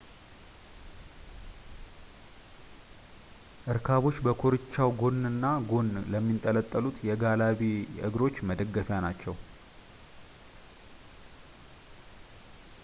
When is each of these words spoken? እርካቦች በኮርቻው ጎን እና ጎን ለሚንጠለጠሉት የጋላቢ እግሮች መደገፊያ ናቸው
እርካቦች 3.73 4.15
በኮርቻው 4.25 4.89
ጎን 5.01 5.19
እና 5.31 5.51
ጎን 5.71 5.91
ለሚንጠለጠሉት 6.13 6.97
የጋላቢ 7.09 7.61
እግሮች 8.09 8.37
መደገፊያ 8.51 8.99
ናቸው 9.07 9.35